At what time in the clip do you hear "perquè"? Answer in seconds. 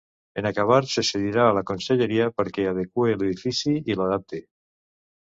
2.41-2.67